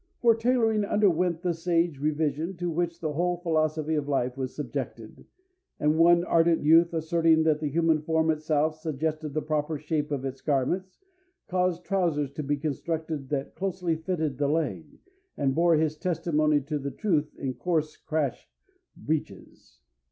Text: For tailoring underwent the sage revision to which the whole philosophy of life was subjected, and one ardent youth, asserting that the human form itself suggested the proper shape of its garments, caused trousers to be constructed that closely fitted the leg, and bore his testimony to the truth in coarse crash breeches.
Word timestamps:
For 0.19 0.33
tailoring 0.33 0.83
underwent 0.83 1.43
the 1.43 1.53
sage 1.53 1.99
revision 1.99 2.57
to 2.57 2.71
which 2.71 2.99
the 2.99 3.13
whole 3.13 3.37
philosophy 3.37 3.93
of 3.93 4.07
life 4.07 4.35
was 4.35 4.55
subjected, 4.55 5.27
and 5.79 5.95
one 5.99 6.23
ardent 6.23 6.63
youth, 6.63 6.91
asserting 6.91 7.43
that 7.43 7.59
the 7.59 7.69
human 7.69 8.01
form 8.01 8.31
itself 8.31 8.73
suggested 8.79 9.35
the 9.35 9.43
proper 9.43 9.77
shape 9.77 10.09
of 10.09 10.25
its 10.25 10.41
garments, 10.41 11.01
caused 11.47 11.85
trousers 11.85 12.31
to 12.31 12.41
be 12.41 12.57
constructed 12.57 13.29
that 13.29 13.53
closely 13.53 13.95
fitted 13.95 14.39
the 14.39 14.47
leg, 14.47 14.97
and 15.37 15.53
bore 15.53 15.75
his 15.75 15.95
testimony 15.95 16.61
to 16.61 16.79
the 16.79 16.89
truth 16.89 17.35
in 17.37 17.53
coarse 17.53 17.95
crash 17.95 18.49
breeches. 18.97 19.81